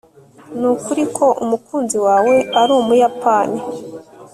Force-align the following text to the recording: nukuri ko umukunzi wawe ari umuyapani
nukuri 0.59 1.03
ko 1.15 1.25
umukunzi 1.43 1.97
wawe 2.05 2.35
ari 2.61 2.71
umuyapani 2.81 3.59